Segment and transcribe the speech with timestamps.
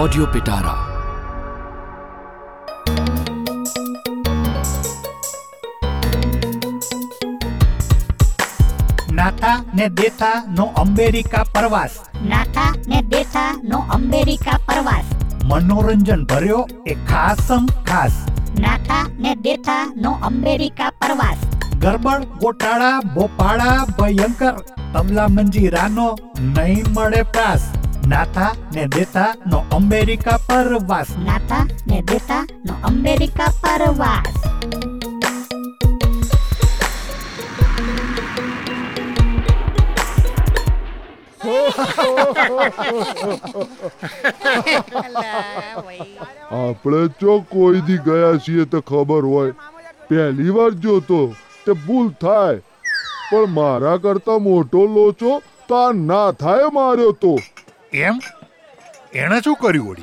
[0.00, 0.76] Audio પિટારા
[9.12, 11.90] Natha ને દેથા નો America પ્રવાસ.
[12.24, 15.04] નાથા ને દેથા નો અમેરિકા પ્રવાસ.
[15.44, 18.12] મનોરંજન ભર્યો એ ખાસમ ખાસ.
[18.58, 21.38] નાથા ને દેથા નો અમેરિકા પ્રવાસ.
[21.78, 24.54] ગરબડ ગોટાળા બોપાળા ભયંકર.
[24.92, 27.81] તમલા મંજી રાનો નહીં મળે પ્રાસ.
[28.10, 31.10] નાથા ને દેતા નો અમેરિકા પરવાસ.
[31.26, 34.34] નાથા ને દેતા નો અમેરિકા પરવાસ.
[46.50, 49.54] આપણે જો કોઈ દી ગયા છીએ તો ખબર હોય.
[50.08, 51.20] પહેલી વાર જોતો
[51.64, 52.58] તે ભૂલ થાય.
[53.30, 57.34] પણ મારા કરતા મોટો લોચો તો ના થાય માર્યો તો.
[57.94, 58.20] એમ?
[59.14, 60.02] એણે શું કર્યું વળી?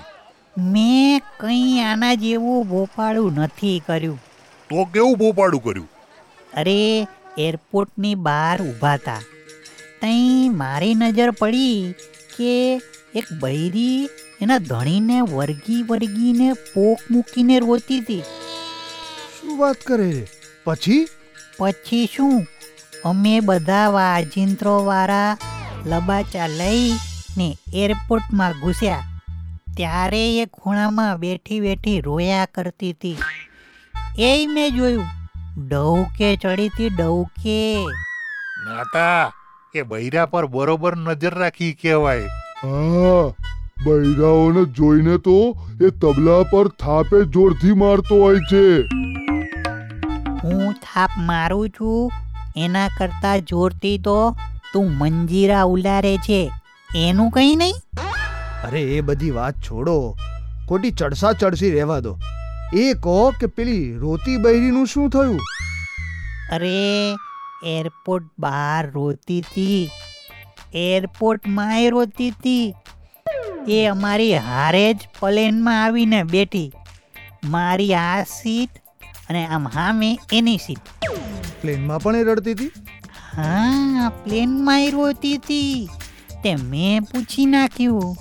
[0.58, 4.18] મેં કંઈ આના જેવું ભોપાળું નથી કર્યું.
[4.70, 5.90] તો કેવું ભોપાળું કર્યું?
[6.58, 9.20] અરે એરપોર્ટની બહાર ઊભા હતા
[10.02, 11.96] તઈ મારી નજર પડી
[12.38, 12.82] કે
[13.16, 14.10] એક બૈરી
[14.42, 18.22] એના ધણીને વર્ગી વર્ગીને પોક મૂકીને રોતી હતી.
[19.42, 20.28] શું વાત કરે?
[20.64, 21.08] પછી?
[21.58, 22.48] પછી શું?
[23.06, 25.38] અમે બધા વાજિંત્રો વાળા
[25.86, 26.92] લબાચા લઈ
[27.38, 29.04] ને એરપોર્ટમાં ઘૂસ્યા.
[29.78, 33.18] ત્યારે એ ખૂણામાં બેઠી બેઠી રોયા કરતી હતી.
[34.20, 35.06] એ મેં જોયું
[35.68, 37.76] ડૌકે ચડી હતી ડૌકે.
[38.66, 39.34] નાતા
[39.76, 42.22] એ બૈરા પર બરોબર નજર રાખી કહેવાય.
[42.64, 43.30] હા
[43.86, 48.82] બૈરાઓને જોઈને તો એ તબલા પર થાપે જોરથી મારતો હોય છે.
[50.44, 52.12] હું થાપ મારું છું
[52.58, 54.36] એના કરતા જોરથી તો
[54.74, 56.52] તું મંજીરા ઉલારે છે.
[56.96, 57.76] એનું કંઈ નહીં?
[58.68, 60.16] અરે એ બધી વાત છોડો.
[60.70, 62.14] ખોટી ચડસા ચડસી રહેવા દો.
[62.74, 65.38] એ કહો કે પેલી રોતી બૈરીનું શું થયું?
[66.52, 66.74] અરે
[67.66, 69.90] એરપોર્ટ બહાર રોતી હતી
[70.74, 72.74] એરપોર્ટમાં રોતી હતી
[73.68, 76.72] એ અમારી હારે જ પ્લેનમાં આવીને બેઠી.
[77.46, 78.82] મારી આ સીટ
[79.30, 80.84] અને આમ હામે એની સીટ.
[81.62, 82.72] પ્લેનમાં પણ એ રડતી હતી
[83.38, 85.90] હા પ્લેનમાં એ રોતી હતી
[86.44, 88.16] તે મેં પૂછી નાખ્યું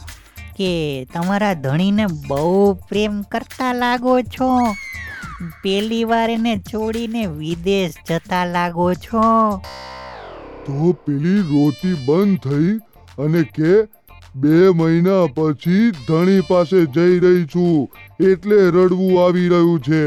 [0.57, 0.71] કે
[1.15, 4.49] તમારા ધણીને બહુ પ્રેમ કરતા લાગો છો?
[5.63, 9.23] પેલી વાર એને છોડીને વિદેશ જતા લાગો છો?
[10.67, 12.75] તો પેલી રોતી બંધ થઈ
[13.19, 13.73] અને કે
[14.37, 17.89] બે મહિના પછી ધણી પાસે જઈ રહી છું
[18.33, 20.05] એટલે રડવું આવી રહ્યું છે.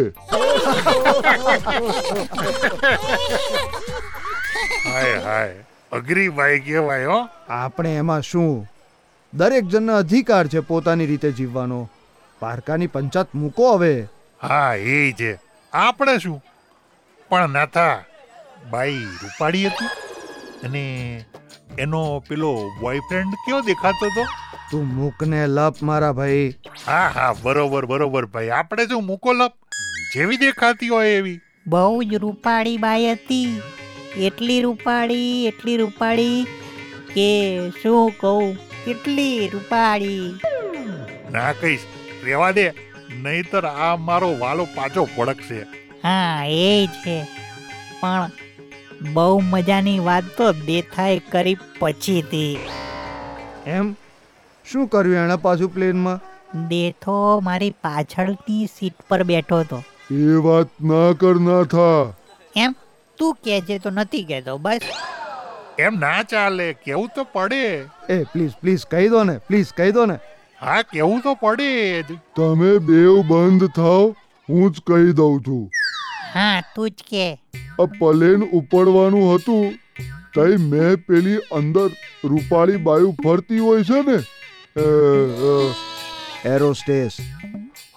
[4.86, 5.71] હાય હાય.
[5.92, 7.28] અઘરી ભાઈ કહેવાય હો.
[7.50, 8.70] આપણે એમાં શું?
[9.34, 11.90] દરેક જણનો અધિકાર છે પોતાની રીતે જીવવાનો.
[12.40, 14.08] પારકાની પંચાયત મૂકો હવે.
[14.42, 15.40] હા એ છે.
[15.74, 16.44] આપણે શું?
[17.30, 18.04] પણ નાથા
[18.70, 19.86] બાઈ રૂપાળી હતી
[20.68, 21.26] અને
[21.80, 24.24] એનો પેલો બોયફ્રેન્ડ કયો દેખાતો હતો?
[24.72, 26.54] તું મૂકને લપ મારા ભાઈ.
[26.88, 28.50] હા હા બરોબર બરોબર ભાઈ.
[28.50, 29.54] આપણે શું મૂકો લપ
[30.16, 31.40] જેવી દેખાતી હોય એવી.
[31.68, 33.62] બહુ જ રૂપાળી બાઈ હતી.
[34.18, 36.46] એટલી રૂપાળી એટલી રૂપાળી
[37.14, 37.28] કે
[37.82, 38.56] શું કહું
[38.86, 40.36] કેટલી રૂપાળી.
[41.32, 41.82] ના કહીશ
[42.24, 42.66] રેવા દે
[43.24, 45.66] નહીતર આ મારો વાલો પાછો પડકશે
[46.04, 47.28] હા એ છે.
[48.02, 48.32] પણ
[49.14, 52.58] બહુ મજાની વાત તો દેખાય કરી પછીથી.
[53.66, 53.96] એમ?
[54.66, 56.20] શું કર્યું એણે પાછું પ્લેનમાં?
[56.68, 59.84] દેથો મારી પાછળની સીટ પર બેઠો હતો.
[60.12, 62.14] એ વાત ના કર ના થા
[62.56, 62.76] એમ?
[63.22, 64.86] તું કહેજે તો નથી કહેતો બસ.
[65.86, 67.64] એમ ના ચાલે કેવું તો પડે.
[68.16, 70.18] એ પ્લીઝ પ્લીઝ કહી દો ને પ્લીઝ કહી દો ને.
[70.64, 71.70] હા કેવું તો પડે
[72.10, 72.20] જ.
[72.40, 74.06] તમે બેવ બંધ થાવ
[74.50, 75.64] હું જ કહી દઉં છું.
[76.34, 77.28] હા તું જ કે.
[77.84, 79.66] આ પ્લેન ઉપડવાનું હતું
[80.36, 81.88] તઈ મેં પેલી અંદર
[82.34, 84.18] રૂપાળી બાયુ ફરતી હોય છે ને
[86.52, 87.18] એરોસ્ટેસ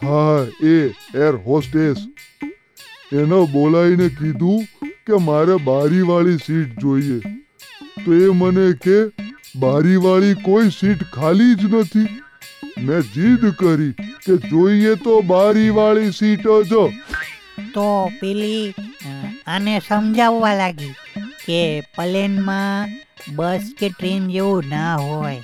[0.02, 0.38] હા
[0.70, 0.76] એ
[1.26, 1.98] એર હોસ્ટેસ
[3.20, 4.66] એને બોલાવીને કીધું
[5.06, 7.16] કે મારે બારીવાળી સીટ જોઈએ.
[8.04, 8.98] તો એ મને કે
[9.64, 12.06] બારીવાળી કોઈ સીટ ખાલી જ નથી.
[12.86, 13.92] મેં જીદ કરી
[14.26, 16.84] કે જોઈએ તો બારીવાળી સીટ જ.
[17.74, 17.86] તો
[18.20, 18.74] પેલી
[19.46, 20.92] આને સમજાવવા લાગી
[21.46, 21.60] કે
[21.96, 22.94] પ્લેનમાં
[23.36, 25.40] બસ કે ટ્રેન જેવું ના હોય.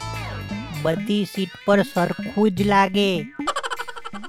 [0.82, 3.10] બધી સીટ પર સરખું જ લાગે.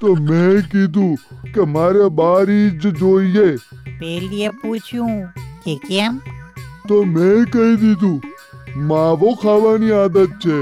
[0.00, 1.16] તો મેં કીધું
[1.54, 3.48] કે મારે બારી જ જોઈએ.
[4.02, 5.16] પેલીએ પૂછ્યું
[5.64, 6.20] કે કેમ?
[6.88, 8.20] તો મેં કહી દીધું
[8.92, 10.60] માવો ખાવાની આદત છે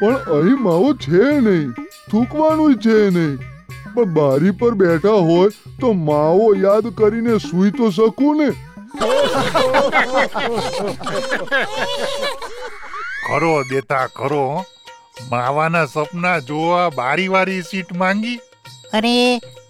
[0.00, 1.68] પણ અહીં માવો છે નહીં
[2.10, 3.36] થૂકવાનું છે નહીં.
[3.94, 5.50] પણ બારી પર બેઠા હોય
[5.80, 8.48] તો માવો યાદ કરીને સૂઈ તો શકું ને?
[13.26, 14.42] ખરો દેતા ખરો
[15.30, 18.38] માવાના સપના જોવા બારી વારી સીટ માંગી.
[18.92, 19.14] અરે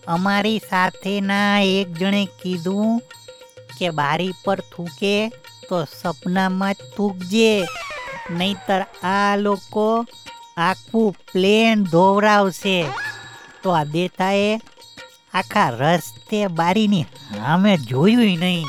[0.09, 3.01] અમારી સાથેના એક જણે કીધું
[3.79, 5.17] કે બારી પર થૂકે
[5.69, 7.51] તો સપનામાં જ થૂકજે.
[8.31, 9.89] નહીતર આ લોકો
[10.57, 12.79] આખું પ્લેન ધોવરાવશે
[13.63, 14.49] તો આ દેતાએ
[15.35, 17.05] આખા રસ્તે બારીની
[17.35, 18.67] સામે જોયું નહીં.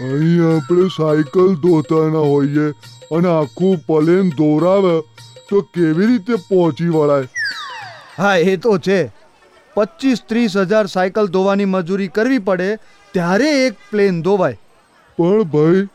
[0.00, 2.68] અહીં આપણે સાયકલ ધોતાના હોઈએ
[3.16, 4.94] અને આખું પલેન દોરાવે
[5.48, 7.28] તો કેવી રીતે પહોંચી વળાય?
[8.18, 9.00] હા એ તો છે.
[9.74, 12.76] પચીસ ત્રીસ હજાર સાયકલ ધોવાની મજૂરી કરવી પડે
[13.12, 14.58] ત્યારે એક પ્લેન ધોવાય.
[15.18, 15.88] પણ ભાઈ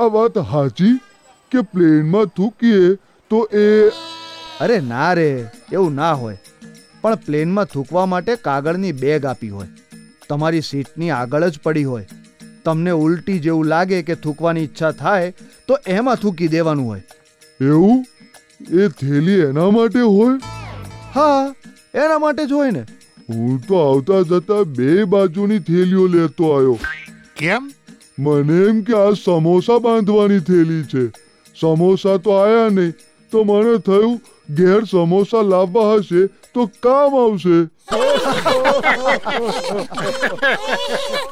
[0.00, 0.98] આ વાત સાચી
[1.50, 2.94] કે પ્લેનમાં થૂકીએ
[3.30, 3.88] તો એ
[4.60, 6.38] અરે ના રે એવું ના હોય.
[7.00, 9.68] પણ પ્લેનમાં થૂકવા માટે કાગળની બેગ આપી હોય.
[10.28, 12.06] તમારી સીટની આગળ જ પડી હોય.
[12.64, 15.34] તમને ઉલટી જેવું લાગે કે થૂકવાની ઈચ્છા થાય
[15.68, 17.02] તો એમાં થૂકી દેવાનું હોય.
[17.60, 18.06] એવું?
[18.70, 20.40] એ થેલી એના માટે હોય?
[21.14, 21.54] હા
[21.94, 22.84] એના માટે જ હોય ને.
[23.28, 26.78] હું તો આવતા જતા બે બાજુની થેલીઓ લેતો આવ્યો
[27.36, 27.72] કેમ?
[28.18, 31.10] મને એમ કે આ સમોસા બાંધવાની થેલી છે.
[31.60, 32.92] સમોસા તો આયા નહીં.
[33.30, 34.20] તો મને થયું
[34.50, 37.58] ઘેર સમોસા લાવવા હશે તો કામ આવશે.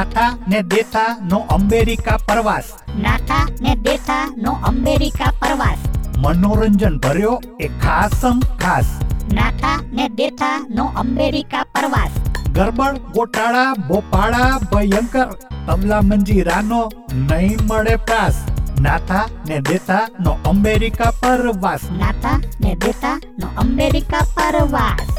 [0.03, 2.65] નાથા ને દેથા નો અમેરિકા પ્રવાસ.
[2.99, 5.79] નાથા ને દેથા નો અમેરિકા પ્રવાસ.
[6.17, 8.85] મનોરંજન ભર્યો એ ખાસમ ખાસ.
[9.33, 12.11] નાથા ને દેથા નો અમેરિકા પ્રવાસ.
[12.49, 15.27] ગરબડ ગોટાળા બોપાળા ભયંકર.
[15.67, 18.35] તબલા મંજીરાનો નહીં મળે પ્રાસ.
[18.81, 21.81] નાથા ને દેતા નો અમેરિકા પરવાસ.
[21.93, 25.12] નાથા ને દેતા નો અમેરિકા પ્રવાસ.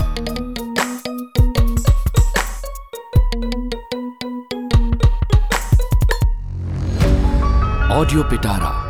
[8.13, 8.82] રેડિયો પિટારા.